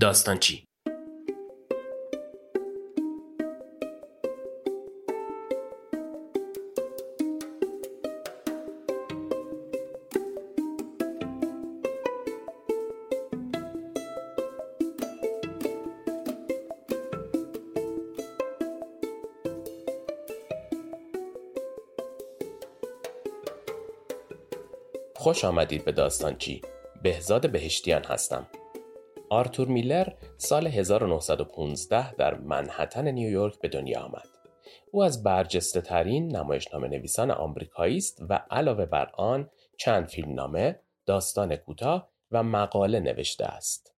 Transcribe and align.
داستان 0.00 0.38
چی؟ 0.38 0.64
خوش 25.16 25.44
آمدید 25.44 25.84
به 25.84 25.92
داستانچی 25.92 26.62
بهزاد 27.02 27.50
بهشتیان 27.50 28.04
هستم 28.04 28.46
آرتور 29.32 29.68
میلر 29.68 30.12
سال 30.36 30.66
1915 30.66 32.14
در 32.14 32.34
منحتن 32.34 33.08
نیویورک 33.08 33.60
به 33.60 33.68
دنیا 33.68 34.00
آمد 34.00 34.28
او 34.90 35.02
از 35.02 35.22
برجسته 35.22 35.80
ترین 35.80 36.36
نمایشنامه 36.36 36.88
نویسان 36.88 37.30
آمریکایی 37.30 37.96
است 37.96 38.22
و 38.28 38.44
علاوه 38.50 38.86
بر 38.86 39.10
آن 39.14 39.50
چند 39.76 40.06
فیلمنامه، 40.06 40.78
داستان 41.06 41.56
کوتاه 41.56 42.10
و 42.30 42.42
مقاله 42.42 43.00
نوشته 43.00 43.44
است. 43.44 43.94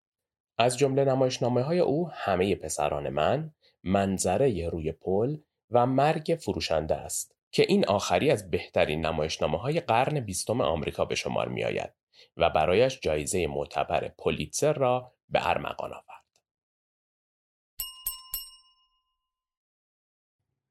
از 0.57 0.77
جمله 0.77 1.05
نمایشنامه 1.05 1.62
های 1.62 1.79
او 1.79 2.09
همه 2.12 2.55
پسران 2.55 3.09
من، 3.09 3.52
منظره 3.84 4.70
روی 4.70 4.91
پل 4.91 5.38
و 5.71 5.85
مرگ 5.85 6.38
فروشنده 6.41 6.95
است. 6.95 7.35
که 7.52 7.65
این 7.68 7.85
آخری 7.85 8.31
از 8.31 8.52
بهترین 8.52 9.05
نمایشنامه 9.05 9.57
های 9.57 9.79
قرن 9.79 10.20
بیستم 10.20 10.62
آمریکا 10.62 11.05
به 11.05 11.15
شمار 11.15 11.48
می 11.48 11.63
آید 11.63 11.93
و 12.38 12.49
برایش 12.49 12.99
جایزه 13.02 13.48
معتبر 13.48 14.12
پولیتسر 14.18 14.73
را 14.73 15.12
به 15.33 15.49
ارمغان 15.49 15.93
آورد. 15.93 16.23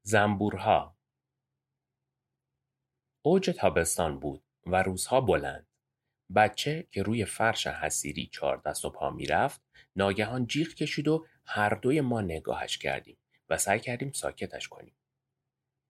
زنبورها 0.03 0.97
اوج 3.21 3.49
تابستان 3.49 4.19
بود 4.19 4.43
و 4.65 4.83
روزها 4.83 5.21
بلند. 5.21 5.67
بچه 6.35 6.87
که 6.91 7.03
روی 7.03 7.25
فرش 7.25 7.67
حسیری 7.67 8.27
چهار 8.27 8.57
دست 8.57 8.85
و 8.85 8.89
پا 8.89 9.09
می‌رفت 9.09 9.61
ناگهان 9.95 10.47
جیغ 10.47 10.67
کشید 10.67 11.07
و 11.07 11.25
هر 11.45 11.69
دوی 11.69 12.01
ما 12.01 12.21
نگاهش 12.21 12.77
کردیم 12.77 13.17
و 13.49 13.57
سعی 13.57 13.79
کردیم 13.79 14.11
ساکتش 14.11 14.67
کنیم. 14.67 14.95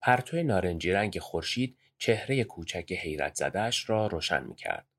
پرتو 0.02 0.42
نارنجی 0.42 0.92
رنگ 0.92 1.18
خورشید 1.18 1.78
چهره 1.98 2.44
کوچک 2.44 2.92
حیرت 2.92 3.34
زدهش 3.34 3.90
را 3.90 4.06
روشن 4.06 4.44
می 4.44 4.54
کرد. 4.54 4.93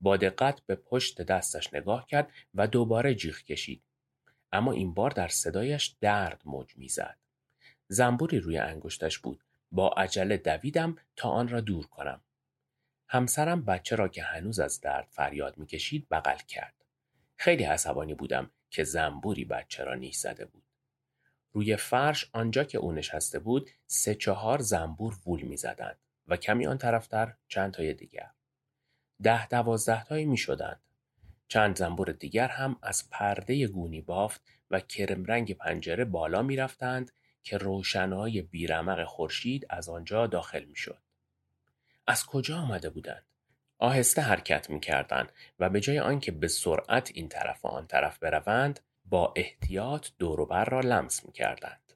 با 0.00 0.16
دقت 0.16 0.60
به 0.66 0.74
پشت 0.74 1.22
دستش 1.22 1.74
نگاه 1.74 2.06
کرد 2.06 2.30
و 2.54 2.66
دوباره 2.66 3.14
جیغ 3.14 3.36
کشید. 3.36 3.82
اما 4.52 4.72
این 4.72 4.94
بار 4.94 5.10
در 5.10 5.28
صدایش 5.28 5.96
درد 6.00 6.42
موج 6.44 6.76
می‌زد. 6.76 7.16
زنبوری 7.88 8.38
روی 8.38 8.58
انگشتش 8.58 9.18
بود. 9.18 9.44
با 9.72 9.88
عجله 9.88 10.36
دویدم 10.36 10.96
تا 11.16 11.28
آن 11.28 11.48
را 11.48 11.60
دور 11.60 11.86
کنم. 11.86 12.20
همسرم 13.08 13.64
بچه 13.64 13.96
را 13.96 14.08
که 14.08 14.22
هنوز 14.22 14.60
از 14.60 14.80
درد 14.80 15.08
فریاد 15.10 15.58
می‌کشید 15.58 16.08
بغل 16.08 16.36
کرد. 16.36 16.74
خیلی 17.36 17.64
عصبانی 17.64 18.14
بودم 18.14 18.50
که 18.70 18.84
زنبوری 18.84 19.44
بچه 19.44 19.84
را 19.84 19.94
نیش 19.94 20.16
زده 20.16 20.44
بود. 20.44 20.62
روی 21.52 21.76
فرش 21.76 22.30
آنجا 22.32 22.64
که 22.64 22.78
او 22.78 22.92
نشسته 22.92 23.38
بود 23.38 23.70
سه 23.86 24.14
چهار 24.14 24.58
زنبور 24.58 25.16
وول 25.26 25.42
می‌زدند 25.42 25.98
و 26.26 26.36
کمی 26.36 26.66
آن 26.66 26.78
طرفتر 26.78 27.34
چند 27.48 27.72
تای 27.72 27.94
دیگر. 27.94 28.30
ده 29.22 29.48
دوازده 29.48 30.04
تایی 30.04 30.24
می 30.24 30.36
شدند. 30.36 30.80
چند 31.48 31.76
زنبور 31.76 32.12
دیگر 32.12 32.48
هم 32.48 32.76
از 32.82 33.10
پرده 33.10 33.66
گونی 33.66 34.00
بافت 34.00 34.40
و 34.70 34.80
کرم 34.80 35.24
رنگ 35.24 35.52
پنجره 35.54 36.04
بالا 36.04 36.42
می 36.42 36.56
رفتند 36.56 37.12
که 37.42 37.58
روشنهای 37.58 38.42
بیرمق 38.42 39.04
خورشید 39.04 39.66
از 39.70 39.88
آنجا 39.88 40.26
داخل 40.26 40.64
می 40.64 40.76
شد. 40.76 40.98
از 42.06 42.26
کجا 42.26 42.58
آمده 42.58 42.90
بودند؟ 42.90 43.26
آهسته 43.78 44.22
حرکت 44.22 44.70
می 44.70 44.80
کردند 44.80 45.32
و 45.58 45.70
به 45.70 45.80
جای 45.80 45.98
آنکه 45.98 46.32
به 46.32 46.48
سرعت 46.48 47.10
این 47.14 47.28
طرف 47.28 47.64
و 47.64 47.68
آن 47.68 47.86
طرف 47.86 48.18
بروند 48.18 48.80
با 49.04 49.32
احتیاط 49.36 50.08
دوروبر 50.18 50.64
را 50.64 50.80
لمس 50.80 51.26
می 51.26 51.32
کردند. 51.32 51.92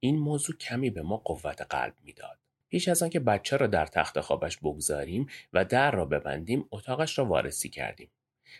این 0.00 0.18
موضوع 0.18 0.56
کمی 0.56 0.90
به 0.90 1.02
ما 1.02 1.16
قوت 1.16 1.62
قلب 1.62 1.94
می‌داد. 2.02 2.38
پیش 2.74 2.88
از 2.88 3.02
آنکه 3.02 3.20
بچه 3.20 3.56
را 3.56 3.66
در 3.66 3.86
تخت 3.86 4.20
خوابش 4.20 4.56
بگذاریم 4.56 5.26
و 5.52 5.64
در 5.64 5.90
را 5.90 6.04
ببندیم 6.04 6.68
اتاقش 6.70 7.18
را 7.18 7.24
وارسی 7.24 7.68
کردیم. 7.68 8.10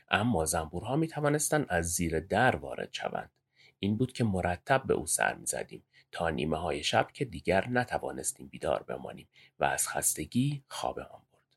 اما 0.09 0.45
زنبورها 0.45 0.97
می 0.97 1.09
توانستند 1.09 1.67
از 1.69 1.93
زیر 1.93 2.21
در 2.21 2.57
وارد 2.57 2.89
شوند. 2.93 3.31
این 3.79 3.97
بود 3.97 4.13
که 4.13 4.25
مرتب 4.25 4.83
به 4.87 4.95
او 4.95 5.07
سر 5.07 5.35
می 5.35 5.47
زدیم 5.47 5.85
تا 6.13 6.31
نیمه 6.31 6.57
های 6.57 6.83
شب 6.83 7.09
که 7.13 7.25
دیگر 7.25 7.69
نتوانستیم 7.69 8.49
بیدار 8.49 8.83
بمانیم 8.83 9.29
و 9.59 9.65
از 9.65 9.89
خستگی 9.89 10.65
خوابمان 10.69 11.23
برد. 11.33 11.57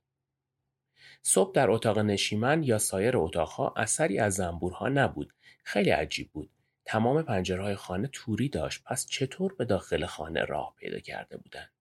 صبح 1.21 1.51
در 1.53 1.69
اتاق 1.69 1.99
نشیمن 1.99 2.63
یا 2.63 2.77
سایر 2.77 3.17
اتاقها 3.17 3.73
اثری 3.75 4.19
از 4.19 4.33
زنبورها 4.33 4.89
نبود 4.89 5.33
خیلی 5.63 5.89
عجیب 5.89 6.31
بود. 6.31 6.49
تمام 6.85 7.21
پنجرهای 7.21 7.75
خانه 7.75 8.09
توری 8.11 8.49
داشت 8.49 8.83
پس 8.83 9.07
چطور 9.07 9.55
به 9.55 9.65
داخل 9.65 10.05
خانه 10.05 10.45
راه 10.45 10.73
پیدا 10.77 10.99
کرده 10.99 11.37
بودند؟ 11.37 11.76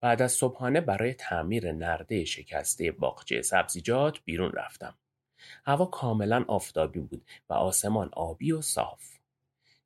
بعد 0.00 0.22
از 0.22 0.32
صبحانه 0.32 0.80
برای 0.80 1.14
تعمیر 1.14 1.72
نرده 1.72 2.24
شکسته 2.24 2.92
باغچه 2.92 3.42
سبزیجات 3.42 4.18
بیرون 4.24 4.52
رفتم. 4.52 4.94
هوا 5.64 5.86
کاملا 5.86 6.44
آفتابی 6.48 7.00
بود 7.00 7.24
و 7.48 7.54
آسمان 7.54 8.10
آبی 8.12 8.52
و 8.52 8.62
صاف. 8.62 9.18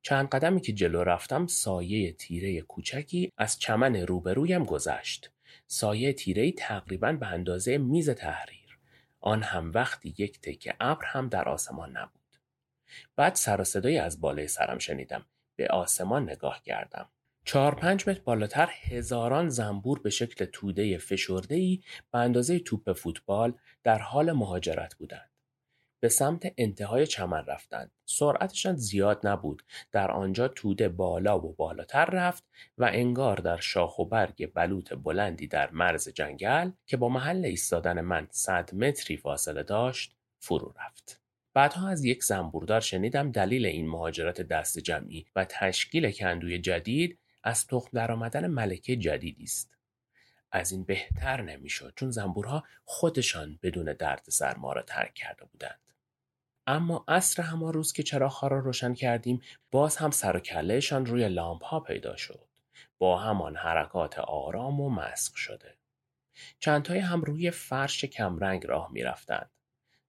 چند 0.02 0.28
قدمی 0.28 0.60
که 0.60 0.72
جلو 0.72 1.04
رفتم 1.04 1.46
سایه 1.46 2.12
تیره 2.12 2.60
کوچکی 2.60 3.32
از 3.38 3.58
چمن 3.58 3.96
روبرویم 3.96 4.64
گذشت. 4.64 5.30
سایه 5.66 6.12
تیره 6.12 6.52
تقریبا 6.52 7.12
به 7.12 7.26
اندازه 7.26 7.78
میز 7.78 8.10
تحریر. 8.10 8.78
آن 9.20 9.42
هم 9.42 9.72
وقتی 9.74 10.14
یک 10.18 10.40
تکه 10.40 10.74
ابر 10.80 11.04
هم 11.06 11.28
در 11.28 11.48
آسمان 11.48 11.96
نبود. 11.96 12.20
بعد 13.16 13.34
سر 13.34 13.60
و 13.60 13.64
صدایی 13.64 13.98
از 13.98 14.20
بالای 14.20 14.48
سرم 14.48 14.78
شنیدم. 14.78 15.26
به 15.56 15.68
آسمان 15.68 16.30
نگاه 16.30 16.62
کردم. 16.62 17.08
چهار 17.46 17.74
پنج 17.74 18.08
متر 18.08 18.20
بالاتر 18.24 18.70
هزاران 18.82 19.48
زنبور 19.48 19.98
به 19.98 20.10
شکل 20.10 20.44
توده 20.44 20.82
ای 21.50 21.80
به 22.12 22.18
اندازه 22.18 22.58
توپ 22.58 22.92
فوتبال 22.92 23.54
در 23.82 23.98
حال 23.98 24.32
مهاجرت 24.32 24.94
بودند. 24.94 25.30
به 26.00 26.08
سمت 26.08 26.52
انتهای 26.58 27.06
چمن 27.06 27.44
رفتند. 27.46 27.90
سرعتشان 28.04 28.76
زیاد 28.76 29.26
نبود. 29.26 29.62
در 29.92 30.10
آنجا 30.10 30.48
توده 30.48 30.88
بالا 30.88 31.38
و 31.38 31.52
بالاتر 31.52 32.04
رفت 32.04 32.44
و 32.78 32.90
انگار 32.92 33.36
در 33.36 33.60
شاخ 33.60 33.98
و 33.98 34.04
برگ 34.04 34.52
بلوط 34.54 34.92
بلندی 34.92 35.46
در 35.46 35.70
مرز 35.70 36.08
جنگل 36.08 36.70
که 36.86 36.96
با 36.96 37.08
محل 37.08 37.44
ایستادن 37.44 38.00
من 38.00 38.28
صد 38.30 38.74
متری 38.74 39.16
فاصله 39.16 39.62
داشت 39.62 40.16
فرو 40.38 40.74
رفت. 40.86 41.20
بعدها 41.54 41.88
از 41.88 42.04
یک 42.04 42.24
زنبوردار 42.24 42.80
شنیدم 42.80 43.30
دلیل 43.32 43.66
این 43.66 43.88
مهاجرت 43.88 44.40
دست 44.40 44.78
جمعی 44.78 45.26
و 45.36 45.44
تشکیل 45.44 46.10
کندوی 46.10 46.58
جدید 46.58 47.18
از 47.44 47.66
تخم 47.66 47.88
درآمدن 47.92 48.46
ملکه 48.46 48.96
جدیدی 48.96 49.44
است. 49.44 49.76
از 50.52 50.72
این 50.72 50.84
بهتر 50.84 51.42
نمی‌شد 51.42 51.92
چون 51.96 52.10
زنبورها 52.10 52.64
خودشان 52.84 53.58
بدون 53.62 53.92
درد 53.92 54.26
ما 54.56 54.72
را 54.72 54.82
ترک 54.82 55.14
کرده 55.14 55.44
بودند. 55.44 55.80
اما 56.66 57.04
عصر 57.08 57.42
همان 57.42 57.72
روز 57.72 57.92
که 57.92 58.02
چراغها 58.02 58.48
را 58.48 58.58
روشن 58.58 58.94
کردیم 58.94 59.42
باز 59.70 59.96
هم 59.96 60.10
سر 60.10 60.36
و 60.36 60.40
کلهشان 60.40 61.06
روی 61.06 61.28
لامپ 61.28 61.64
ها 61.64 61.80
پیدا 61.80 62.16
شد. 62.16 62.48
با 62.98 63.18
همان 63.18 63.56
حرکات 63.56 64.18
آرام 64.18 64.80
و 64.80 64.90
مسق 64.90 65.34
شده. 65.34 65.74
چندتای 66.58 66.98
هم 66.98 67.22
روی 67.22 67.50
فرش 67.50 68.04
کمرنگ 68.04 68.66
راه 68.66 68.92
می 68.92 69.02
رفتند. 69.02 69.50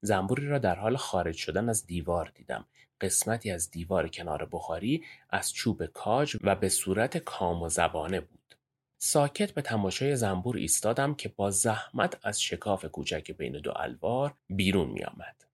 زنبوری 0.02 0.48
را 0.48 0.58
در 0.58 0.76
حال 0.76 0.98
خارج 0.98 1.36
شدن 1.36 1.70
از 1.70 1.86
دیوار 1.86 2.32
دیدم. 2.36 2.66
قسمتی 3.06 3.52
از 3.52 3.72
دیوار 3.72 4.08
کنار 4.08 4.50
بخاری 4.52 5.04
از 5.30 5.54
چوب 5.54 5.86
کاج 5.86 6.38
و 6.42 6.56
به 6.56 6.70
صورت 6.70 7.18
کام 7.18 7.64
و 7.64 7.70
زبانه 7.70 8.20
بود. 8.20 8.56
ساکت 8.98 9.52
به 9.52 9.62
تماشای 9.62 10.16
زنبور 10.16 10.58
ایستادم 10.58 11.16
که 11.16 11.30
با 11.30 11.52
زحمت 11.52 12.20
از 12.24 12.42
شکاف 12.42 12.86
کوچک 12.86 13.32
بین 13.32 13.60
دو 13.60 13.74
الوار 13.76 14.34
بیرون 14.50 14.90
می 14.90 15.04
آمد. 15.04 15.46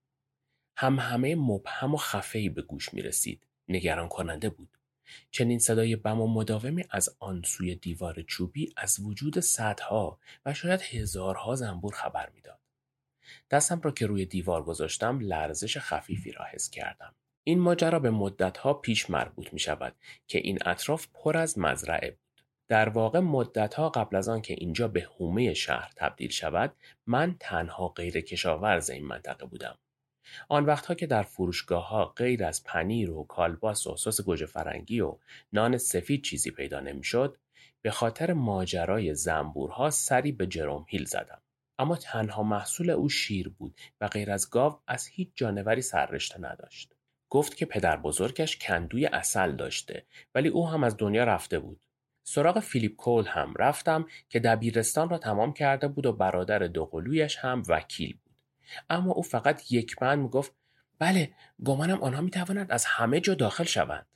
هم 0.77 0.99
همه 0.99 1.35
مبهم 1.35 1.93
و 1.93 1.97
خفهی 1.97 2.49
به 2.49 2.61
گوش 2.61 2.93
می 2.93 3.01
رسید. 3.01 3.47
نگران 3.67 4.07
کننده 4.07 4.49
بود. 4.49 4.77
چنین 5.31 5.59
صدای 5.59 5.95
بم 5.95 6.21
و 6.21 6.27
مداومی 6.27 6.83
از 6.89 7.15
آن 7.19 7.41
سوی 7.45 7.75
دیوار 7.75 8.21
چوبی 8.21 8.73
از 8.77 8.99
وجود 8.99 9.39
صدها 9.39 10.19
و 10.45 10.53
شاید 10.53 10.81
هزارها 10.81 11.55
زنبور 11.55 11.93
خبر 11.93 12.29
می‌داد. 12.35 12.59
دستم 13.51 13.81
را 13.81 13.91
که 13.91 14.05
روی 14.07 14.25
دیوار 14.25 14.63
گذاشتم 14.63 15.19
لرزش 15.19 15.77
خفیفی 15.77 16.31
را 16.31 16.45
حس 16.45 16.69
کردم. 16.69 17.13
این 17.43 17.59
ماجرا 17.59 17.99
به 17.99 18.09
مدتها 18.09 18.73
پیش 18.73 19.09
مربوط 19.09 19.53
می 19.53 19.59
شود 19.59 19.95
که 20.27 20.39
این 20.39 20.59
اطراف 20.65 21.07
پر 21.13 21.37
از 21.37 21.59
مزرعه 21.59 22.11
بود. 22.11 22.45
در 22.67 22.89
واقع 22.89 23.19
مدتها 23.19 23.89
قبل 23.89 24.15
از 24.15 24.29
آن 24.29 24.41
که 24.41 24.53
اینجا 24.57 24.87
به 24.87 25.01
حومه 25.01 25.53
شهر 25.53 25.91
تبدیل 25.95 26.29
شود 26.29 26.75
من 27.07 27.35
تنها 27.39 27.87
غیر 27.87 28.21
کشاورز 28.21 28.89
این 28.89 29.05
منطقه 29.05 29.45
بودم. 29.45 29.77
آن 30.49 30.65
وقتها 30.65 30.93
که 30.93 31.07
در 31.07 31.23
فروشگاه 31.23 31.87
ها 31.87 32.05
غیر 32.05 32.43
از 32.43 32.63
پنیر 32.63 33.11
و 33.11 33.23
کالباس 33.23 33.87
و 33.87 33.97
سس 33.97 34.21
گوجه 34.21 34.45
فرنگی 34.45 35.01
و 35.01 35.17
نان 35.53 35.77
سفید 35.77 36.23
چیزی 36.23 36.51
پیدا 36.51 36.79
نمی‌شد 36.79 37.37
به 37.81 37.91
خاطر 37.91 38.33
ماجرای 38.33 39.15
زنبورها 39.15 39.89
سری 39.89 40.31
به 40.31 40.47
جروم 40.47 40.85
هیل 40.89 41.05
زدم 41.05 41.41
اما 41.79 41.95
تنها 41.95 42.43
محصول 42.43 42.89
او 42.89 43.09
شیر 43.09 43.49
بود 43.49 43.75
و 44.01 44.07
غیر 44.07 44.31
از 44.31 44.49
گاو 44.49 44.79
از 44.87 45.07
هیچ 45.07 45.29
جانوری 45.35 45.81
سررشته 45.81 46.41
نداشت 46.41 46.93
گفت 47.31 47.55
که 47.55 47.65
پدر 47.65 47.97
بزرگش 47.97 48.57
کندوی 48.57 49.05
اصل 49.05 49.51
داشته 49.55 50.05
ولی 50.35 50.49
او 50.49 50.69
هم 50.69 50.83
از 50.83 50.97
دنیا 50.97 51.23
رفته 51.23 51.59
بود. 51.59 51.81
سراغ 52.23 52.59
فیلیپ 52.59 52.95
کول 52.95 53.25
هم 53.25 53.53
رفتم 53.59 54.07
که 54.29 54.39
دبیرستان 54.39 55.09
را 55.09 55.17
تمام 55.17 55.53
کرده 55.53 55.87
بود 55.87 56.05
و 56.05 56.13
برادر 56.13 56.59
دوقلویش 56.59 57.37
هم 57.37 57.63
وکیل 57.67 58.17
بود. 58.23 58.35
اما 58.89 59.11
او 59.11 59.21
فقط 59.21 59.71
یک 59.71 59.95
بند 59.95 60.29
گفت 60.29 60.55
بله 60.99 61.33
گمانم 61.63 62.03
آنها 62.03 62.21
می 62.21 62.31
توانند 62.31 62.71
از 62.71 62.85
همه 62.85 63.19
جا 63.19 63.33
داخل 63.33 63.63
شوند. 63.63 64.07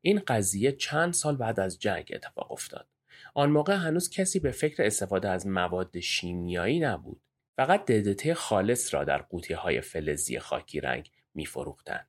این 0.00 0.22
قضیه 0.26 0.72
چند 0.72 1.12
سال 1.12 1.36
بعد 1.36 1.60
از 1.60 1.78
جنگ 1.78 2.10
اتفاق 2.14 2.52
افتاد. 2.52 2.88
آن 3.34 3.50
موقع 3.50 3.74
هنوز 3.74 4.10
کسی 4.10 4.40
به 4.40 4.50
فکر 4.50 4.82
استفاده 4.82 5.28
از 5.28 5.46
مواد 5.46 6.00
شیمیایی 6.00 6.80
نبود. 6.80 7.22
فقط 7.56 7.84
ددته 7.84 8.34
خالص 8.34 8.94
را 8.94 9.04
در 9.04 9.18
قوطی 9.18 9.54
های 9.54 9.80
فلزی 9.80 10.38
خاکی 10.38 10.80
رنگ 10.80 11.10
می 11.34 11.46
فروختند. 11.46 12.06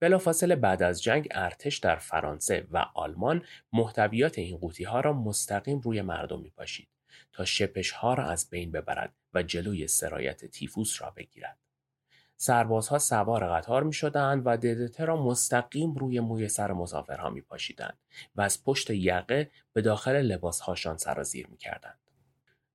بلافاصله 0.00 0.56
بعد 0.56 0.82
از 0.82 1.02
جنگ 1.02 1.28
ارتش 1.30 1.78
در 1.78 1.96
فرانسه 1.96 2.66
و 2.70 2.86
آلمان 2.94 3.44
محتویات 3.72 4.38
این 4.38 4.56
قوطی 4.56 4.84
ها 4.84 5.00
را 5.00 5.12
مستقیم 5.12 5.80
روی 5.80 6.02
مردم 6.02 6.40
می 6.40 6.50
پاشید 6.50 6.88
تا 7.32 7.44
شپش 7.44 7.90
ها 7.90 8.14
را 8.14 8.24
از 8.24 8.50
بین 8.50 8.72
ببرد 8.72 9.12
و 9.34 9.42
جلوی 9.42 9.86
سرایت 9.86 10.44
تیفوس 10.44 11.02
را 11.02 11.10
بگیرد. 11.10 11.58
سربازها 12.36 12.98
سوار 12.98 13.48
قطار 13.48 13.82
می 13.82 13.92
شدند 13.92 14.42
و 14.46 14.56
ددته 14.56 15.04
را 15.04 15.22
مستقیم 15.22 15.94
روی 15.94 16.20
موی 16.20 16.48
سر 16.48 16.72
مسافرها 16.72 17.30
می 17.30 17.40
پاشیدند 17.40 17.98
و 18.36 18.42
از 18.42 18.64
پشت 18.64 18.90
یقه 18.90 19.50
به 19.72 19.82
داخل 19.82 20.12
لباسهاشان 20.22 20.96
سرازیر 20.96 21.46
می 21.46 21.56
کردند. 21.56 22.03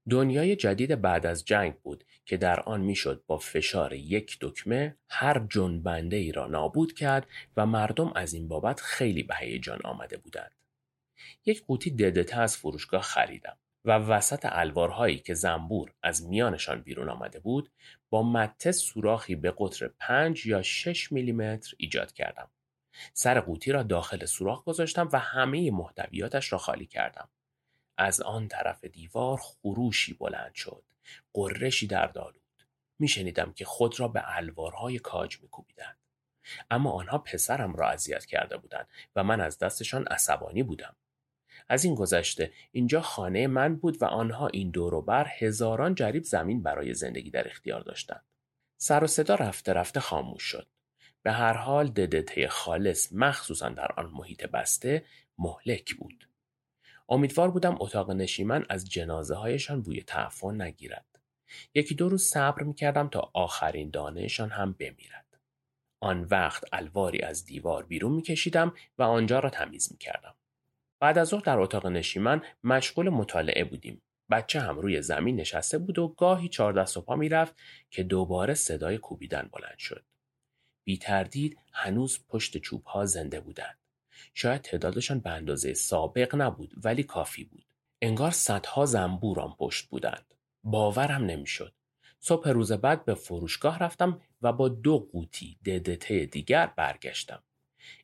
دنیای 0.09 0.55
جدید 0.55 1.01
بعد 1.01 1.25
از 1.25 1.45
جنگ 1.45 1.75
بود 1.75 2.03
که 2.25 2.37
در 2.37 2.59
آن 2.59 2.81
می‌شد 2.81 3.23
با 3.27 3.37
فشار 3.37 3.93
یک 3.93 4.37
دکمه 4.41 4.97
هر 5.09 5.45
جنبنده 5.49 6.15
ای 6.15 6.31
را 6.31 6.47
نابود 6.47 6.93
کرد 6.93 7.27
و 7.57 7.65
مردم 7.65 8.11
از 8.15 8.33
این 8.33 8.47
بابت 8.47 8.81
خیلی 8.81 9.23
به 9.23 9.35
هیجان 9.35 9.79
آمده 9.83 10.17
بودند. 10.17 10.51
یک 11.45 11.65
قوطی 11.65 11.91
ددته 11.91 12.39
از 12.39 12.57
فروشگاه 12.57 13.01
خریدم 13.01 13.57
و 13.85 13.91
وسط 13.91 14.45
الوارهایی 14.49 15.19
که 15.19 15.33
زنبور 15.33 15.93
از 16.03 16.25
میانشان 16.25 16.81
بیرون 16.81 17.09
آمده 17.09 17.39
بود 17.39 17.71
با 18.09 18.31
مته 18.31 18.71
سوراخی 18.71 19.35
به 19.35 19.53
قطر 19.57 19.87
5 19.99 20.45
یا 20.45 20.61
6 20.61 21.11
میلیمتر 21.11 21.73
ایجاد 21.77 22.13
کردم. 22.13 22.49
سر 23.13 23.39
قوطی 23.39 23.71
را 23.71 23.83
داخل 23.83 24.25
سوراخ 24.25 24.63
گذاشتم 24.63 25.09
و 25.13 25.19
همه 25.19 25.71
محتویاتش 25.71 26.51
را 26.51 26.57
خالی 26.57 26.85
کردم. 26.85 27.29
از 27.99 28.21
آن 28.21 28.47
طرف 28.47 28.83
دیوار 28.83 29.37
خروشی 29.37 30.13
بلند 30.13 30.53
شد. 30.53 30.83
قرشی 31.33 31.87
در 31.87 32.07
دالود. 32.07 32.35
میشنیدم 32.99 33.53
که 33.53 33.65
خود 33.65 33.99
را 33.99 34.07
به 34.07 34.37
الوارهای 34.37 34.99
کاج 34.99 35.41
میکوبیدند. 35.41 35.97
اما 36.71 36.91
آنها 36.91 37.17
پسرم 37.17 37.75
را 37.75 37.89
اذیت 37.89 38.25
کرده 38.25 38.57
بودند 38.57 38.87
و 39.15 39.23
من 39.23 39.41
از 39.41 39.59
دستشان 39.59 40.07
عصبانی 40.07 40.63
بودم. 40.63 40.95
از 41.69 41.85
این 41.85 41.95
گذشته 41.95 42.53
اینجا 42.71 43.01
خانه 43.01 43.47
من 43.47 43.75
بود 43.75 44.01
و 44.01 44.05
آنها 44.05 44.47
این 44.47 44.69
دور 44.69 45.01
بر 45.01 45.27
هزاران 45.39 45.95
جریب 45.95 46.23
زمین 46.23 46.63
برای 46.63 46.93
زندگی 46.93 47.31
در 47.31 47.47
اختیار 47.47 47.81
داشتند. 47.81 48.23
سر 48.77 49.03
و 49.03 49.07
صدا 49.07 49.35
رفته 49.35 49.73
رفته 49.73 49.99
خاموش 49.99 50.43
شد. 50.43 50.67
به 51.23 51.31
هر 51.31 51.53
حال 51.53 51.87
ددته 51.87 52.47
خالص 52.47 53.13
مخصوصا 53.13 53.69
در 53.69 53.91
آن 53.97 54.05
محیط 54.05 54.45
بسته 54.45 55.05
مهلک 55.37 55.93
بود. 55.95 56.28
امیدوار 57.09 57.51
بودم 57.51 57.77
اتاق 57.79 58.11
نشیمن 58.11 58.65
از 58.69 58.89
جنازه 58.89 59.35
هایشان 59.35 59.81
بوی 59.81 60.01
تعفن 60.01 60.61
نگیرد. 60.61 61.05
یکی 61.73 61.95
دو 61.95 62.09
روز 62.09 62.23
صبر 62.23 62.63
می 62.63 62.73
کردم 62.73 63.07
تا 63.07 63.31
آخرین 63.33 63.89
دانهشان 63.89 64.49
هم 64.49 64.73
بمیرد. 64.79 65.25
آن 65.99 66.23
وقت 66.23 66.63
الواری 66.71 67.21
از 67.21 67.45
دیوار 67.45 67.85
بیرون 67.85 68.11
می 68.11 68.21
کشیدم 68.21 68.73
و 68.97 69.03
آنجا 69.03 69.39
را 69.39 69.49
تمیز 69.49 69.91
می 69.91 69.97
کردم. 69.97 70.35
بعد 70.99 71.17
از 71.17 71.27
ظهر 71.27 71.41
در 71.41 71.59
اتاق 71.59 71.87
نشیمن 71.87 72.41
مشغول 72.63 73.09
مطالعه 73.09 73.63
بودیم. 73.63 74.01
بچه 74.31 74.59
هم 74.59 74.79
روی 74.79 75.01
زمین 75.01 75.35
نشسته 75.35 75.77
بود 75.77 75.99
و 75.99 76.07
گاهی 76.07 76.49
چهار 76.49 76.73
دست 76.73 76.97
و 76.97 77.01
پا 77.01 77.15
می‌رفت 77.15 77.55
که 77.89 78.03
دوباره 78.03 78.53
صدای 78.53 78.97
کوبیدن 78.97 79.49
بلند 79.53 79.77
شد. 79.77 80.05
بی 80.83 80.97
تردید 80.97 81.57
هنوز 81.73 82.19
پشت 82.27 82.57
چوب 82.57 82.83
ها 82.83 83.05
زنده 83.05 83.39
بودند. 83.39 83.78
شاید 84.33 84.61
تعدادشان 84.61 85.19
به 85.19 85.29
اندازه 85.29 85.73
سابق 85.73 86.35
نبود 86.35 86.73
ولی 86.83 87.03
کافی 87.03 87.43
بود. 87.43 87.65
انگار 88.01 88.31
صدها 88.31 88.85
زنبور 88.85 89.39
آن 89.39 89.55
پشت 89.59 89.89
بودند. 89.89 90.33
باورم 90.63 91.25
نمی‌شد. 91.25 91.73
صبح 92.19 92.49
روز 92.49 92.71
بعد 92.71 93.05
به 93.05 93.13
فروشگاه 93.13 93.79
رفتم 93.79 94.21
و 94.41 94.53
با 94.53 94.69
دو 94.69 95.09
قوطی 95.11 95.57
ددته 95.65 96.25
دیگر 96.25 96.73
برگشتم. 96.75 97.43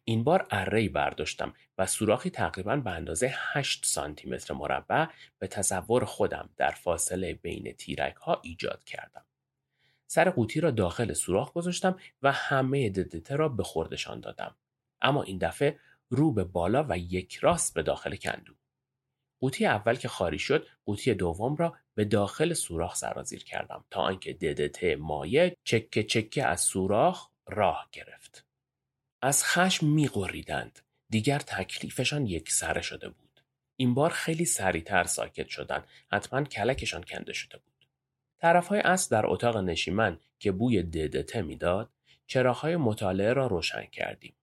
این 0.04 0.24
بار 0.24 0.48
اره 0.52 0.90
برداشتم 0.90 1.54
و 1.78 1.86
سوراخی 1.86 2.30
تقریبا 2.30 2.76
به 2.76 2.90
اندازه 2.92 3.34
8 3.36 3.86
سانتی 3.86 4.30
متر 4.30 4.54
مربع 4.54 5.06
به 5.40 5.48
تصور 5.48 6.06
خودم 6.06 6.50
در 6.58 6.72
فاصله 6.72 7.34
بین 7.34 7.74
تیرک 7.74 8.16
ها 8.16 8.42
ایجاد 8.44 8.84
کردم. 8.84 9.26
سر 10.08 10.30
قوطی 10.30 10.60
را 10.60 10.72
داخل 10.72 11.14
سوراخ 11.14 11.54
گذاشتم 11.54 12.00
و 12.22 12.32
همه 12.32 12.90
ددته 12.90 13.36
را 13.36 13.50
به 13.50 13.64
خوردشان 13.64 14.20
دادم. 14.20 14.56
اما 15.02 15.24
این 15.24 15.38
دفعه 15.38 15.80
رو 16.10 16.32
به 16.32 16.44
بالا 16.44 16.86
و 16.90 16.98
یک 16.98 17.36
راست 17.36 17.74
به 17.74 17.84
داخل 17.84 18.16
کندو. 18.16 18.54
قوطی 19.40 19.66
اول 19.66 19.96
که 19.96 20.08
خالی 20.08 20.40
شد 20.40 20.68
قوطی 20.86 21.14
دوم 21.14 21.56
را 21.56 21.78
به 21.96 22.06
داخل 22.06 22.54
سوراخ 22.54 22.96
سرازیر 22.96 23.44
کردم 23.44 23.86
تا 23.92 24.02
آنکه 24.02 24.34
ددته 24.34 24.96
مایع 24.96 25.56
چکه 25.64 26.04
چکه 26.04 26.46
از 26.46 26.62
سوراخ 26.62 27.30
راه 27.48 27.90
گرفت. 27.92 28.46
از 29.22 29.44
خشم 29.44 29.88
میقریدند. 29.88 30.80
دیگر 31.10 31.40
تکلیفشان 31.40 32.26
یک 32.26 32.52
سره 32.52 32.82
شده 32.82 33.10
بود. 33.10 33.42
این 33.76 33.94
بار 33.94 34.10
خیلی 34.10 34.46
سریعتر 34.46 35.04
ساکت 35.04 35.48
شدند. 35.48 35.88
حتما 36.12 36.44
کلکشان 36.44 37.04
کنده 37.04 37.34
شده 37.34 37.58
بود. 37.58 37.88
طرفهای 38.38 38.80
اصل 38.80 39.16
در 39.16 39.26
اتاق 39.26 39.58
نشیمن 39.58 40.20
که 40.40 40.52
بوی 40.52 40.84
ددته 40.84 41.42
می‌داد 41.42 41.90
چراغهای 42.28 42.76
مطالعه 42.76 43.34
را 43.34 43.48
روشن 43.48 43.86
کردیم. 43.86 44.36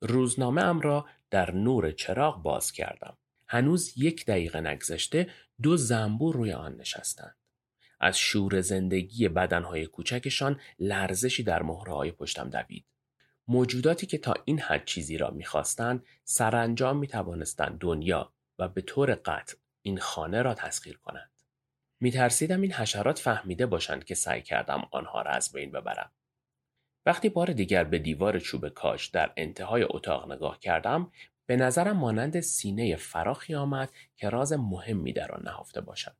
روزنامه 0.00 0.62
ام 0.62 0.80
را 0.80 1.06
در 1.30 1.50
نور 1.50 1.90
چراغ 1.90 2.42
باز 2.42 2.72
کردم. 2.72 3.16
هنوز 3.48 3.92
یک 3.96 4.26
دقیقه 4.26 4.60
نگذشته 4.60 5.30
دو 5.62 5.76
زنبور 5.76 6.34
روی 6.34 6.52
آن 6.52 6.76
نشستند. 6.76 7.36
از 8.00 8.18
شور 8.18 8.60
زندگی 8.60 9.28
بدنهای 9.28 9.86
کوچکشان 9.86 10.60
لرزشی 10.78 11.42
در 11.42 11.62
مهرهای 11.62 12.12
پشتم 12.12 12.50
دوید. 12.50 12.84
موجوداتی 13.48 14.06
که 14.06 14.18
تا 14.18 14.34
این 14.44 14.60
حد 14.60 14.84
چیزی 14.84 15.18
را 15.18 15.30
می‌خواستند 15.30 16.04
سرانجام 16.24 16.96
می‌توانستند 16.96 17.78
دنیا 17.78 18.32
و 18.58 18.68
به 18.68 18.80
طور 18.80 19.14
قطع 19.14 19.56
این 19.82 19.98
خانه 19.98 20.42
را 20.42 20.54
تسخیر 20.54 20.96
کنند. 20.96 21.30
میترسیدم 22.00 22.60
این 22.60 22.72
حشرات 22.72 23.18
فهمیده 23.18 23.66
باشند 23.66 24.04
که 24.04 24.14
سعی 24.14 24.42
کردم 24.42 24.88
آنها 24.90 25.22
را 25.22 25.30
از 25.30 25.52
بین 25.52 25.72
ببرم. 25.72 26.10
وقتی 27.06 27.28
بار 27.28 27.52
دیگر 27.52 27.84
به 27.84 27.98
دیوار 27.98 28.38
چوب 28.38 28.68
کاش 28.68 29.06
در 29.06 29.32
انتهای 29.36 29.86
اتاق 29.90 30.32
نگاه 30.32 30.58
کردم 30.58 31.10
به 31.46 31.56
نظرم 31.56 31.96
مانند 31.96 32.40
سینه 32.40 32.96
فراخی 32.96 33.54
آمد 33.54 33.92
که 34.16 34.28
راز 34.28 34.52
مهمی 34.52 35.12
در 35.12 35.32
آن 35.32 35.42
نهفته 35.44 35.80
باشد. 35.80 36.16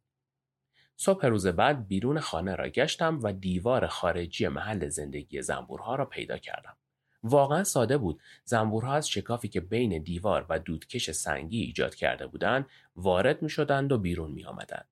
صبح 0.97 1.27
روز 1.27 1.47
بعد 1.47 1.89
بیرون 1.89 2.21
خانه 2.21 2.55
را 2.55 2.69
گشتم 2.69 3.21
و 3.23 3.33
دیوار 3.33 3.87
خارجی 3.87 4.49
محل 4.49 4.89
زندگی 4.89 5.43
زنبورها 5.43 5.95
را 5.95 6.05
پیدا 6.05 6.39
کردم. 6.39 6.77
واقعا 7.23 7.65
ساده 7.65 7.99
بود. 7.99 8.21
زنبورها 8.45 8.95
از 8.95 9.09
شکافی 9.09 9.49
که 9.49 9.61
بین 9.61 10.03
دیوار 10.03 10.47
و 10.49 10.59
دودکش 10.59 11.11
سنگی 11.11 11.61
ایجاد 11.61 11.95
کرده 11.95 12.27
بودند 12.27 12.67
وارد 12.97 13.43
می 13.43 13.51
شدند 13.51 13.93
و 13.93 13.99
بیرون 13.99 14.31
می 14.31 14.45
آمدند. 14.45 14.89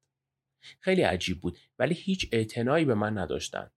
خیلی 0.81 1.03
عجیب 1.03 1.41
بود 1.41 1.59
ولی 1.79 1.95
هیچ 1.95 2.29
اعتنایی 2.33 2.85
به 2.85 2.95
من 2.95 3.19
نداشتند. 3.19 3.71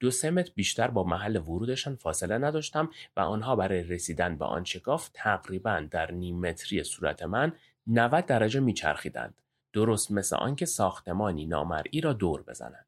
دو 0.00 0.10
سه 0.10 0.30
متر 0.30 0.52
بیشتر 0.54 0.88
با 0.88 1.04
محل 1.04 1.36
ورودشان 1.36 1.96
فاصله 1.96 2.38
نداشتم 2.38 2.90
و 3.16 3.20
آنها 3.20 3.56
برای 3.56 3.82
رسیدن 3.82 4.36
به 4.36 4.44
آن 4.44 4.64
شکاف 4.64 5.10
تقریبا 5.14 5.86
در 5.90 6.12
نیم 6.12 6.40
متری 6.40 6.84
صورت 6.84 7.22
من 7.22 7.52
90 7.86 8.26
درجه 8.26 8.60
میچرخیدند. 8.60 9.42
درست 9.72 10.10
مثل 10.10 10.36
آنکه 10.36 10.66
ساختمانی 10.66 11.46
نامرئی 11.46 12.00
را 12.00 12.12
دور 12.12 12.42
بزنند. 12.42 12.86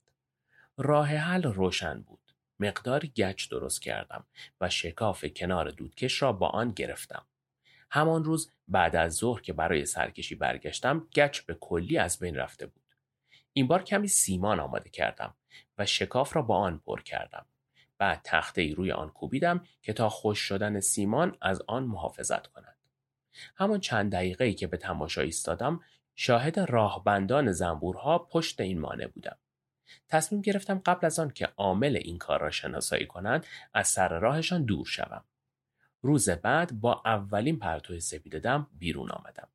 راه 0.76 1.08
حل 1.08 1.42
روشن 1.42 2.00
بود. 2.00 2.18
مقداری 2.60 3.08
گچ 3.16 3.50
درست 3.50 3.82
کردم 3.82 4.24
و 4.60 4.68
شکاف 4.68 5.24
کنار 5.24 5.70
دودکش 5.70 6.22
را 6.22 6.32
با 6.32 6.48
آن 6.48 6.70
گرفتم. 6.70 7.24
همان 7.90 8.24
روز 8.24 8.50
بعد 8.68 8.96
از 8.96 9.14
ظهر 9.14 9.40
که 9.40 9.52
برای 9.52 9.86
سرکشی 9.86 10.34
برگشتم 10.34 11.06
گچ 11.14 11.40
به 11.40 11.54
کلی 11.54 11.98
از 11.98 12.18
بین 12.18 12.36
رفته 12.36 12.66
بود. 12.66 12.81
این 13.52 13.66
بار 13.66 13.82
کمی 13.82 14.08
سیمان 14.08 14.60
آماده 14.60 14.90
کردم 14.90 15.34
و 15.78 15.86
شکاف 15.86 16.36
را 16.36 16.42
با 16.42 16.56
آن 16.56 16.78
پر 16.78 17.02
کردم. 17.02 17.46
بعد 17.98 18.20
تخته 18.24 18.62
ای 18.62 18.74
روی 18.74 18.92
آن 18.92 19.10
کوبیدم 19.10 19.64
که 19.82 19.92
تا 19.92 20.08
خوش 20.08 20.38
شدن 20.38 20.80
سیمان 20.80 21.36
از 21.40 21.62
آن 21.66 21.84
محافظت 21.84 22.46
کند. 22.46 22.76
همان 23.56 23.80
چند 23.80 24.12
دقیقه 24.12 24.44
ای 24.44 24.54
که 24.54 24.66
به 24.66 24.76
تماشا 24.76 25.20
ایستادم 25.20 25.80
شاهد 26.14 26.58
راهبندان 26.58 27.52
زنبورها 27.52 28.18
پشت 28.18 28.60
این 28.60 28.80
مانع 28.80 29.06
بودم. 29.06 29.36
تصمیم 30.08 30.40
گرفتم 30.40 30.78
قبل 30.86 31.06
از 31.06 31.18
آن 31.18 31.30
که 31.30 31.48
عامل 31.56 31.96
این 31.96 32.18
کار 32.18 32.40
را 32.40 32.50
شناسایی 32.50 33.06
کنند 33.06 33.46
از 33.74 33.88
سر 33.88 34.18
راهشان 34.18 34.64
دور 34.64 34.86
شوم. 34.86 35.24
روز 36.02 36.28
بعد 36.28 36.80
با 36.80 37.02
اولین 37.04 37.58
پرتو 37.58 38.00
سپید 38.00 38.38
دم 38.38 38.66
بیرون 38.78 39.10
آمدم. 39.10 39.48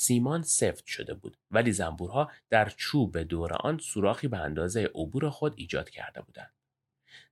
سیمان 0.00 0.42
سفت 0.42 0.86
شده 0.86 1.14
بود 1.14 1.36
ولی 1.50 1.72
زنبورها 1.72 2.30
در 2.50 2.68
چوب 2.68 3.18
دور 3.18 3.52
آن 3.52 3.78
سوراخی 3.78 4.28
به 4.28 4.38
اندازه 4.38 4.90
عبور 4.94 5.30
خود 5.30 5.54
ایجاد 5.56 5.90
کرده 5.90 6.20
بودند. 6.20 6.54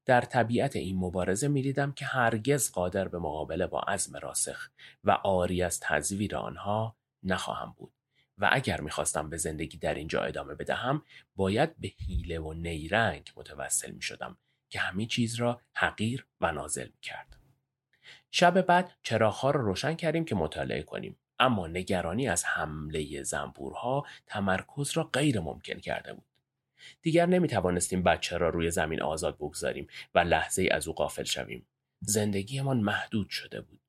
در 0.05 0.21
طبیعت 0.21 0.77
این 0.77 0.97
مبارزه 0.99 1.49
می‌دیدم 1.49 1.93
که 1.93 2.05
هرگز 2.05 2.73
قادر 2.73 3.09
به 3.09 3.19
مقابله 3.19 3.67
با 3.67 3.81
عزم 3.81 4.17
راسخ 4.17 4.71
و 5.05 5.11
آری 5.11 5.63
از 5.63 5.81
تزویر 5.81 6.37
آنها 6.37 6.97
نخواهم 7.23 7.75
بود 7.77 7.93
و 8.39 8.49
اگر 8.53 8.81
می‌خواستم 8.81 9.31
به 9.31 9.37
زندگی 9.37 9.79
در 9.79 9.95
اینجا 9.95 10.23
ادامه 10.23 10.55
بدهم 10.55 11.03
باید 11.37 11.77
به 11.79 11.89
حیله 12.07 12.39
و 12.39 12.53
نیرنگ 12.53 13.33
متوسل 13.37 13.91
می 13.91 14.03
شدم 14.03 14.39
که 14.71 14.81
همه 14.81 15.07
چیز 15.07 15.35
را 15.35 15.61
حقیر 15.75 16.27
و 16.41 16.53
نازل 16.53 16.87
می 16.87 17.01
کرد. 17.03 17.37
شب 18.31 18.61
بعد 18.61 18.93
چراغها 19.03 19.51
را 19.51 19.61
روشن 19.61 19.95
کردیم 19.95 20.25
که 20.25 20.35
مطالعه 20.35 20.83
کنیم 20.83 21.19
اما 21.39 21.67
نگرانی 21.67 22.29
از 22.29 22.45
حمله 22.45 23.23
زنبورها 23.23 24.07
تمرکز 24.27 24.91
را 24.91 25.05
غیر 25.05 25.41
ممکن 25.41 25.79
کرده 25.79 26.13
بود. 26.13 26.25
دیگر 27.03 27.27
نمی 27.27 27.49
توانستیم 27.49 28.03
بچه 28.03 28.37
را 28.37 28.49
روی 28.49 28.71
زمین 28.71 29.03
آزاد 29.03 29.37
بگذاریم 29.37 29.87
و 30.15 30.19
لحظه 30.19 30.69
از 30.73 30.89
او 30.89 30.95
غافل 30.95 31.25
شویم. 31.25 31.67
زندگیمان 32.01 32.81
محدود 32.81 33.31
شده 33.31 33.61
بود. 33.61 33.81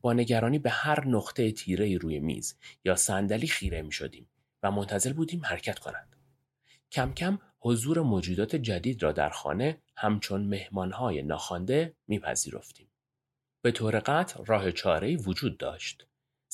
با 0.00 0.12
نگرانی 0.12 0.58
به 0.58 0.70
هر 0.70 1.06
نقطه 1.06 1.52
تیره 1.52 1.98
روی 1.98 2.18
میز 2.18 2.58
یا 2.84 2.96
صندلی 2.96 3.46
خیره 3.46 3.82
می 3.82 3.92
شدیم 3.92 4.28
و 4.62 4.70
منتظر 4.70 5.12
بودیم 5.12 5.44
حرکت 5.44 5.78
کنند. 5.78 6.16
کم 6.92 7.12
کم 7.12 7.38
حضور 7.60 8.00
موجودات 8.00 8.56
جدید 8.56 9.02
را 9.02 9.12
در 9.12 9.28
خانه 9.28 9.78
همچون 9.96 10.40
مهمانهای 10.40 11.22
ناخوانده 11.22 11.94
میپذیرفتیم. 12.06 12.88
به 13.62 13.72
طور 13.72 13.98
قطع 13.98 14.44
راه 14.44 14.72
چاره 14.72 15.16
وجود 15.16 15.58
داشت. 15.58 16.06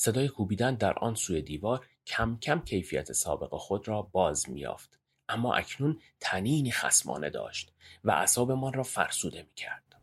صدای 0.03 0.27
کوبیدن 0.27 0.75
در 0.75 0.93
آن 0.93 1.15
سوی 1.15 1.41
دیوار 1.41 1.85
کم 2.05 2.37
کم 2.37 2.59
کیفیت 2.59 3.11
سابق 3.11 3.55
خود 3.57 3.87
را 3.87 4.01
باز 4.01 4.49
میافت 4.49 4.99
اما 5.29 5.53
اکنون 5.53 5.99
تنینی 6.19 6.71
خسمانه 6.71 7.29
داشت 7.29 7.73
و 8.03 8.11
اعصابمان 8.11 8.73
را 8.73 8.83
فرسوده 8.83 9.41
می‌کرد. 9.41 10.01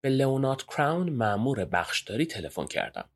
به 0.00 0.08
لئونارد 0.08 0.62
کراون 0.62 1.10
مأمور 1.10 1.64
بخشداری 1.64 2.26
تلفن 2.26 2.66
کردم. 2.66 3.08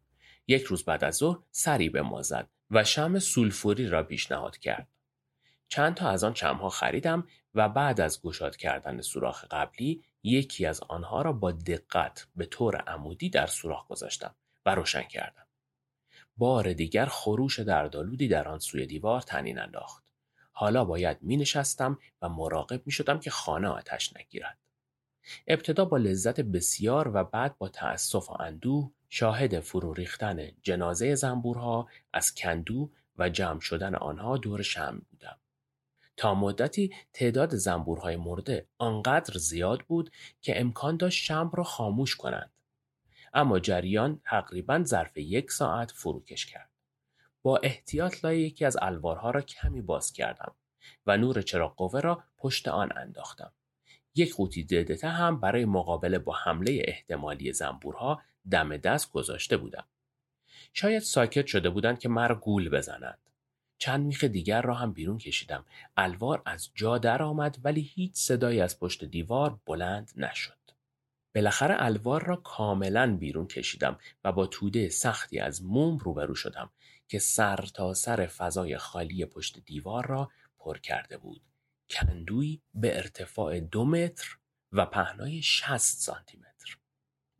یک 0.46 0.62
روز 0.62 0.84
بعد 0.84 1.04
از 1.04 1.16
ظهر 1.16 1.38
سری 1.50 1.88
به 1.88 2.02
ما 2.02 2.22
زد 2.22 2.48
و 2.70 2.84
شم 2.84 3.18
سولفوری 3.18 3.88
را 3.88 4.02
پیشنهاد 4.02 4.58
کرد. 4.58 4.88
چند 5.68 5.94
تا 5.94 6.08
از 6.08 6.24
آن 6.24 6.34
شمها 6.34 6.68
خریدم 6.68 7.26
و 7.54 7.68
بعد 7.68 8.00
از 8.00 8.22
گشاد 8.22 8.56
کردن 8.56 9.00
سوراخ 9.00 9.44
قبلی 9.50 10.04
یکی 10.22 10.66
از 10.66 10.80
آنها 10.88 11.22
را 11.22 11.32
با 11.32 11.52
دقت 11.52 12.26
به 12.36 12.46
طور 12.46 12.76
عمودی 12.76 13.30
در 13.30 13.46
سوراخ 13.46 13.88
گذاشتم 13.88 14.34
و 14.66 14.74
روشن 14.74 15.02
کردم. 15.02 15.49
بار 16.40 16.72
دیگر 16.72 17.06
خروش 17.06 17.60
دردآلودی 17.60 18.28
در 18.28 18.48
آن 18.48 18.58
سوی 18.58 18.86
دیوار 18.86 19.20
تنین 19.20 19.58
انداخت 19.58 20.04
حالا 20.52 20.84
باید 20.84 21.18
می 21.22 21.36
نشستم 21.36 21.98
و 22.22 22.28
مراقب 22.28 22.82
می 22.86 22.92
شدم 22.92 23.20
که 23.20 23.30
خانه 23.30 23.68
آتش 23.68 24.16
نگیرد. 24.16 24.58
ابتدا 25.46 25.84
با 25.84 25.96
لذت 25.96 26.40
بسیار 26.40 27.10
و 27.14 27.24
بعد 27.24 27.58
با 27.58 27.68
تأسف 27.68 28.30
و 28.30 28.42
اندوه 28.42 28.90
شاهد 29.08 29.60
فرو 29.60 29.94
ریختن 29.94 30.48
جنازه 30.62 31.14
زنبورها 31.14 31.88
از 32.12 32.34
کندو 32.34 32.90
و 33.18 33.28
جمع 33.28 33.60
شدن 33.60 33.94
آنها 33.94 34.36
دور 34.36 34.62
شم 34.62 35.02
بودم. 35.10 35.38
تا 36.16 36.34
مدتی 36.34 36.94
تعداد 37.12 37.54
زنبورهای 37.54 38.16
مرده 38.16 38.66
آنقدر 38.78 39.38
زیاد 39.38 39.80
بود 39.80 40.10
که 40.40 40.60
امکان 40.60 40.96
داشت 40.96 41.24
شم 41.24 41.50
را 41.54 41.64
خاموش 41.64 42.16
کنند. 42.16 42.50
اما 43.32 43.58
جریان 43.58 44.20
تقریبا 44.24 44.82
ظرف 44.84 45.16
یک 45.16 45.50
ساعت 45.50 45.90
فروکش 45.90 46.46
کرد. 46.46 46.70
با 47.42 47.56
احتیاط 47.56 48.24
لای 48.24 48.40
یکی 48.40 48.64
از 48.64 48.76
الوارها 48.82 49.30
را 49.30 49.40
کمی 49.40 49.80
باز 49.80 50.12
کردم 50.12 50.54
و 51.06 51.16
نور 51.16 51.42
چراغ 51.42 51.76
قوه 51.76 52.00
را 52.00 52.22
پشت 52.38 52.68
آن 52.68 52.92
انداختم. 52.96 53.52
یک 54.14 54.34
قوطی 54.34 54.64
ددته 54.64 55.08
هم 55.08 55.40
برای 55.40 55.64
مقابله 55.64 56.18
با 56.18 56.32
حمله 56.32 56.82
احتمالی 56.84 57.52
زنبورها 57.52 58.22
دم 58.50 58.76
دست 58.76 59.12
گذاشته 59.12 59.56
بودم. 59.56 59.84
شاید 60.72 61.02
ساکت 61.02 61.46
شده 61.46 61.70
بودند 61.70 61.98
که 61.98 62.08
مرا 62.08 62.34
گول 62.34 62.68
بزنند. 62.68 63.18
چند 63.78 64.06
میخ 64.06 64.24
دیگر 64.24 64.62
را 64.62 64.74
هم 64.74 64.92
بیرون 64.92 65.18
کشیدم. 65.18 65.64
الوار 65.96 66.42
از 66.46 66.70
جا 66.74 66.98
در 66.98 67.22
آمد 67.22 67.58
ولی 67.64 67.80
هیچ 67.80 68.14
صدایی 68.14 68.60
از 68.60 68.78
پشت 68.78 69.04
دیوار 69.04 69.60
بلند 69.66 70.10
نشد. 70.16 70.59
بالاخره 71.34 71.76
الوار 71.78 72.24
را 72.24 72.36
کاملا 72.36 73.16
بیرون 73.16 73.46
کشیدم 73.46 73.98
و 74.24 74.32
با 74.32 74.46
توده 74.46 74.88
سختی 74.88 75.38
از 75.38 75.64
موم 75.64 75.98
روبرو 75.98 76.34
شدم 76.34 76.70
که 77.08 77.18
سر 77.18 77.56
تا 77.56 77.94
سر 77.94 78.26
فضای 78.26 78.78
خالی 78.78 79.24
پشت 79.24 79.58
دیوار 79.58 80.06
را 80.06 80.30
پر 80.58 80.78
کرده 80.78 81.18
بود. 81.18 81.42
کندوی 81.90 82.60
به 82.74 82.96
ارتفاع 82.96 83.60
دو 83.60 83.84
متر 83.84 84.38
و 84.72 84.86
پهنای 84.86 85.42
60 85.42 85.76
سانتی 85.76 86.36
متر. 86.36 86.78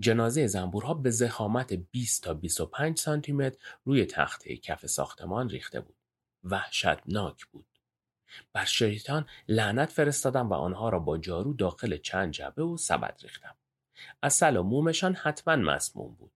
جنازه 0.01 0.47
زنبورها 0.47 0.95
به 0.95 1.11
زخامت 1.11 1.73
20 1.73 2.23
تا 2.23 2.35
25 2.35 2.99
سانتی 2.99 3.33
متر 3.33 3.59
روی 3.85 4.07
تخته 4.07 4.57
کف 4.57 4.87
ساختمان 4.87 5.49
ریخته 5.49 5.81
بود. 5.81 5.97
وحشتناک 6.45 7.47
بود. 7.47 7.67
بر 8.53 8.65
شیطان 8.65 9.27
لعنت 9.49 9.93
فرستادم 9.93 10.51
و 10.51 10.55
آنها 10.55 10.89
را 10.89 10.99
با 10.99 11.19
جارو 11.19 11.55
داخل 11.55 11.97
چند 11.97 12.33
جبه 12.33 12.63
و 12.63 12.77
سبد 12.77 13.21
ریختم. 13.23 13.57
اصل 14.23 14.57
و 14.57 14.63
مومشان 14.63 15.15
حتما 15.15 15.57
مسموم 15.57 16.15
بود. 16.15 16.33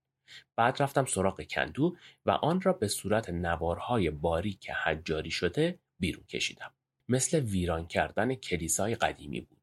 بعد 0.55 0.81
رفتم 0.81 1.05
سراغ 1.05 1.43
کندو 1.49 1.97
و 2.25 2.31
آن 2.31 2.61
را 2.61 2.73
به 2.73 2.87
صورت 2.87 3.29
نوارهای 3.29 4.09
باریک 4.09 4.69
حجاری 4.69 5.31
شده 5.31 5.79
بیرون 5.99 6.23
کشیدم. 6.23 6.71
مثل 7.09 7.39
ویران 7.39 7.87
کردن 7.87 8.35
کلیسای 8.35 8.95
قدیمی 8.95 9.41
بود. 9.41 9.61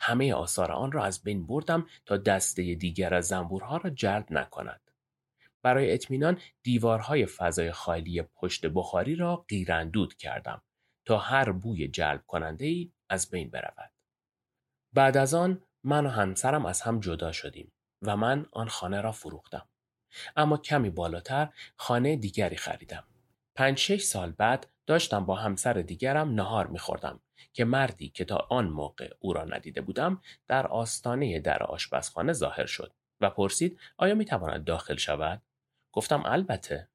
همه 0.00 0.34
آثار 0.34 0.72
آن 0.72 0.92
را 0.92 1.04
از 1.04 1.22
بین 1.22 1.46
بردم 1.46 1.86
تا 2.06 2.16
دسته 2.16 2.74
دیگر 2.74 3.14
از 3.14 3.26
زنبورها 3.26 3.76
را 3.76 3.90
جلب 3.90 4.26
نکند. 4.30 4.80
برای 5.62 5.92
اطمینان 5.92 6.40
دیوارهای 6.62 7.26
فضای 7.26 7.72
خالی 7.72 8.22
پشت 8.22 8.66
بخاری 8.66 9.14
را 9.14 9.36
قیراندود 9.36 10.14
کردم 10.14 10.62
تا 11.04 11.18
هر 11.18 11.52
بوی 11.52 11.88
جلب 11.88 12.22
کننده 12.26 12.66
ای 12.66 12.92
از 13.08 13.30
بین 13.30 13.50
برود. 13.50 13.92
بعد 14.92 15.16
از 15.16 15.34
آن 15.34 15.62
من 15.84 16.06
و 16.06 16.08
همسرم 16.08 16.66
از 16.66 16.80
هم 16.80 17.00
جدا 17.00 17.32
شدیم 17.32 17.72
و 18.02 18.16
من 18.16 18.46
آن 18.52 18.68
خانه 18.68 19.00
را 19.00 19.12
فروختم. 19.12 19.68
اما 20.36 20.56
کمی 20.56 20.90
بالاتر 20.90 21.48
خانه 21.76 22.16
دیگری 22.16 22.56
خریدم. 22.56 23.04
پنج 23.54 23.78
شش 23.78 24.02
سال 24.02 24.30
بعد 24.30 24.66
داشتم 24.86 25.26
با 25.26 25.34
همسر 25.34 25.72
دیگرم 25.72 26.34
نهار 26.34 26.66
میخوردم 26.66 27.20
که 27.52 27.64
مردی 27.64 28.08
که 28.08 28.24
تا 28.24 28.36
آن 28.50 28.68
موقع 28.68 29.10
او 29.20 29.32
را 29.32 29.44
ندیده 29.44 29.80
بودم 29.80 30.22
در 30.48 30.66
آستانه 30.66 31.40
در 31.40 31.62
آشپزخانه 31.62 32.32
ظاهر 32.32 32.66
شد 32.66 32.92
و 33.20 33.30
پرسید 33.30 33.78
آیا 33.96 34.14
می‌تواند 34.14 34.64
داخل 34.64 34.96
شود؟ 34.96 35.42
گفتم 35.92 36.22
البته. 36.24 36.88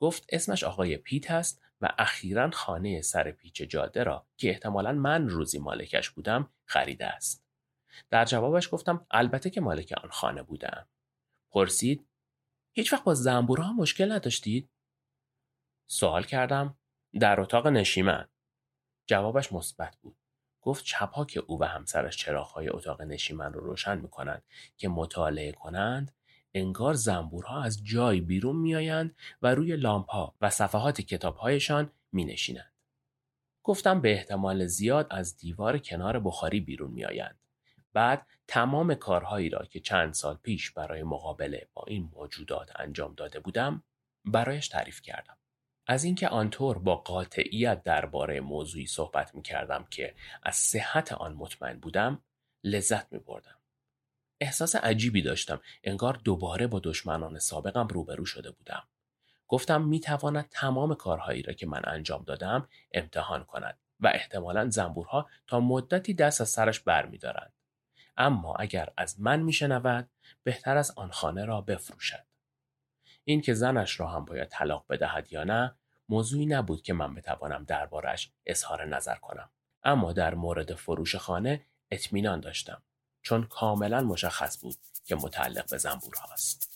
گفت 0.00 0.26
اسمش 0.28 0.64
آقای 0.64 0.96
پیت 0.96 1.30
است 1.30 1.62
و 1.80 1.92
اخیرا 1.98 2.50
خانه 2.50 3.02
سر 3.02 3.30
پیچ 3.30 3.62
جاده 3.62 4.02
را 4.02 4.26
که 4.36 4.50
احتمالا 4.50 4.92
من 4.92 5.28
روزی 5.28 5.58
مالکش 5.58 6.10
بودم 6.10 6.50
خریده 6.64 7.06
است. 7.06 7.43
در 8.10 8.24
جوابش 8.24 8.68
گفتم 8.72 9.06
البته 9.10 9.50
که 9.50 9.60
مالک 9.60 9.94
آن 10.02 10.10
خانه 10.10 10.42
بودم. 10.42 10.86
پرسید 11.50 12.06
هیچ 12.72 12.92
وقت 12.92 13.04
با 13.04 13.14
زنبورها 13.14 13.72
مشکل 13.72 14.12
نداشتید؟ 14.12 14.70
سوال 15.86 16.22
کردم 16.22 16.76
در 17.20 17.40
اتاق 17.40 17.66
نشیمن. 17.66 18.28
جوابش 19.06 19.52
مثبت 19.52 19.96
بود. 20.02 20.16
گفت 20.60 20.84
چپها 20.84 21.24
که 21.24 21.40
او 21.40 21.60
و 21.60 21.64
همسرش 21.64 22.16
چراغهای 22.16 22.68
اتاق 22.68 23.02
نشیمن 23.02 23.52
رو 23.52 23.60
روشن 23.60 23.98
می‌کنند 23.98 24.42
که 24.76 24.88
مطالعه 24.88 25.52
کنند 25.52 26.12
انگار 26.54 26.94
زنبورها 26.94 27.62
از 27.62 27.84
جای 27.84 28.20
بیرون 28.20 28.56
میآیند 28.56 29.16
و 29.42 29.54
روی 29.54 29.76
لامپها 29.76 30.34
و 30.40 30.50
صفحات 30.50 31.00
کتابهایشان 31.00 31.90
می 32.12 32.24
نشینند. 32.24 32.72
گفتم 33.62 34.00
به 34.00 34.12
احتمال 34.12 34.66
زیاد 34.66 35.06
از 35.10 35.36
دیوار 35.36 35.78
کنار 35.78 36.20
بخاری 36.20 36.60
بیرون 36.60 36.90
میآیند. 36.90 37.38
بعد 37.94 38.26
تمام 38.48 38.94
کارهایی 38.94 39.48
را 39.48 39.64
که 39.64 39.80
چند 39.80 40.14
سال 40.14 40.36
پیش 40.36 40.70
برای 40.70 41.02
مقابله 41.02 41.68
با 41.74 41.84
این 41.86 42.10
موجودات 42.14 42.80
انجام 42.80 43.14
داده 43.14 43.40
بودم 43.40 43.82
برایش 44.24 44.68
تعریف 44.68 45.02
کردم. 45.02 45.36
از 45.86 46.04
اینکه 46.04 46.28
آنطور 46.28 46.78
با 46.78 46.96
قاطعیت 46.96 47.82
درباره 47.82 48.40
موضوعی 48.40 48.86
صحبت 48.86 49.34
می 49.34 49.42
کردم 49.42 49.86
که 49.90 50.14
از 50.42 50.56
صحت 50.56 51.12
آن 51.12 51.34
مطمئن 51.34 51.78
بودم 51.78 52.22
لذت 52.64 53.12
می 53.12 53.18
بردم. 53.18 53.58
احساس 54.40 54.76
عجیبی 54.76 55.22
داشتم 55.22 55.60
انگار 55.84 56.20
دوباره 56.24 56.66
با 56.66 56.80
دشمنان 56.84 57.38
سابقم 57.38 57.86
روبرو 57.86 58.26
شده 58.26 58.50
بودم. 58.50 58.82
گفتم 59.48 59.82
می 59.82 60.00
تواند 60.00 60.48
تمام 60.48 60.94
کارهایی 60.94 61.42
را 61.42 61.52
که 61.52 61.66
من 61.66 61.82
انجام 61.84 62.24
دادم 62.24 62.68
امتحان 62.92 63.44
کند 63.44 63.78
و 64.00 64.06
احتمالا 64.14 64.70
زنبورها 64.70 65.28
تا 65.46 65.60
مدتی 65.60 66.14
دست 66.14 66.40
از 66.40 66.48
سرش 66.48 66.80
برمیدارند. 66.80 67.52
اما 68.16 68.54
اگر 68.54 68.88
از 68.96 69.20
من 69.20 69.42
میشنود 69.42 70.10
بهتر 70.42 70.76
از 70.76 70.90
آن 70.96 71.10
خانه 71.10 71.44
را 71.44 71.60
بفروشد. 71.60 72.24
این 73.24 73.40
که 73.40 73.54
زنش 73.54 74.00
را 74.00 74.06
هم 74.06 74.24
باید 74.24 74.48
طلاق 74.48 74.84
بدهد 74.88 75.32
یا 75.32 75.44
نه 75.44 75.74
موضوعی 76.08 76.46
نبود 76.46 76.82
که 76.82 76.92
من 76.92 77.14
بتوانم 77.14 77.64
دربارش 77.64 78.32
اظهار 78.46 78.84
نظر 78.84 79.14
کنم. 79.14 79.50
اما 79.84 80.12
در 80.12 80.34
مورد 80.34 80.74
فروش 80.74 81.16
خانه 81.16 81.66
اطمینان 81.90 82.40
داشتم 82.40 82.82
چون 83.22 83.44
کاملا 83.44 84.00
مشخص 84.00 84.60
بود 84.60 84.76
که 85.04 85.14
متعلق 85.16 85.70
به 85.70 85.78
زنبور 85.78 86.14
هاست. 86.16 86.73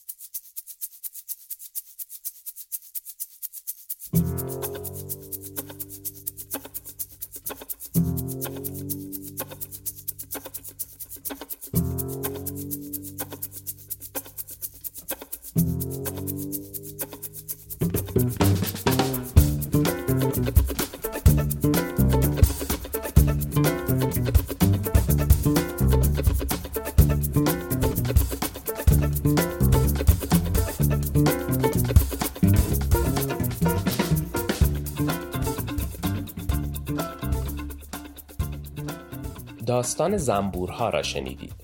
داستان 39.79 40.17
زنبورها 40.17 40.89
را 40.89 41.03
شنیدید. 41.03 41.55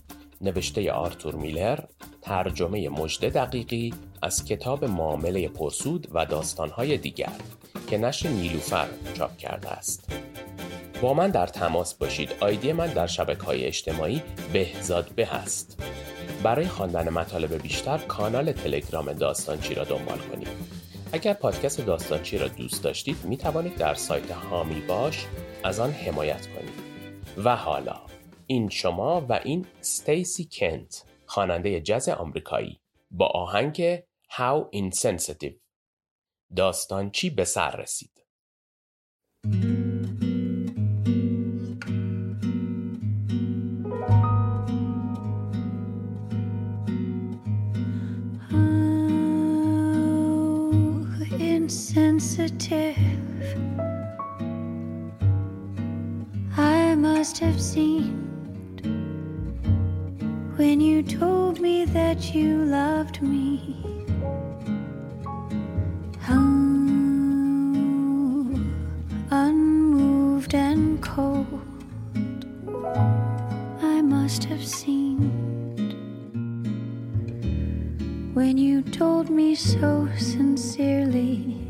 نوشته 0.40 0.92
آرتور 0.92 1.34
میلر 1.34 1.78
ترجمه 2.22 2.88
مجد 2.88 3.32
دقیقی 3.32 3.94
از 4.22 4.44
کتاب 4.44 4.84
معامله 4.84 5.48
پرسود 5.48 6.08
و 6.12 6.26
داستانهای 6.26 6.98
دیگر 6.98 7.32
که 7.90 7.98
نشر 7.98 8.28
نیلوفر 8.28 8.86
چاپ 9.14 9.36
کرده 9.36 9.68
است. 9.68 10.12
با 11.02 11.14
من 11.14 11.30
در 11.30 11.46
تماس 11.46 11.94
باشید. 11.94 12.30
آیدی 12.40 12.72
من 12.72 12.86
در 12.86 13.06
شبکه 13.06 13.42
های 13.42 13.64
اجتماعی 13.64 14.22
بهزاد 14.52 15.10
به 15.16 15.26
هست. 15.26 15.82
برای 16.42 16.66
خواندن 16.66 17.08
مطالب 17.08 17.62
بیشتر 17.62 17.98
کانال 17.98 18.52
تلگرام 18.52 19.12
داستانچی 19.12 19.74
را 19.74 19.84
دنبال 19.84 20.18
کنید. 20.18 20.48
اگر 21.12 21.32
پادکست 21.32 21.80
داستانچی 21.80 22.38
را 22.38 22.48
دوست 22.48 22.84
داشتید 22.84 23.24
می 23.24 23.36
توانید 23.36 23.76
در 23.76 23.94
سایت 23.94 24.30
هامی 24.30 24.80
باش 24.80 25.26
از 25.64 25.80
آن 25.80 25.90
حمایت 25.90 26.46
کنید. 26.46 26.84
و 27.44 27.56
حالا 27.56 27.93
این 28.46 28.68
شما 28.68 29.26
و 29.28 29.40
این 29.44 29.66
ستیسی 29.80 30.48
کنت 30.52 31.04
خواننده 31.26 31.80
جز 31.80 32.08
آمریکایی 32.08 32.80
با 33.10 33.26
آهنگ 33.26 33.98
How 34.30 34.70
Insensitive. 34.72 35.54
داستان 36.56 37.10
چی 37.10 37.30
به 37.30 37.44
سر 37.44 37.76
رسید؟ 37.76 38.10
Insensitive. 51.64 53.14
Must 57.04 57.38
have 57.38 57.76
you 57.76 58.23
told 61.08 61.60
me 61.60 61.84
that 61.84 62.34
you 62.34 62.64
loved 62.64 63.20
me. 63.22 63.76
How 66.20 66.40
unmoved 69.30 70.54
and 70.54 71.02
cold 71.02 71.60
I 73.82 74.00
must 74.02 74.44
have 74.44 74.64
seemed 74.64 75.94
when 78.34 78.56
you 78.58 78.82
told 78.82 79.30
me 79.30 79.54
so 79.54 80.08
sincerely. 80.18 81.64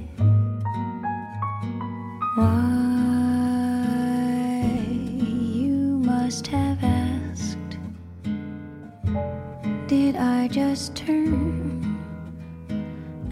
Just 10.48 10.94
turn 10.94 11.98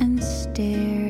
and 0.01 0.23
stare 0.23 1.02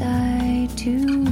I 0.00 0.68
to 0.76 1.25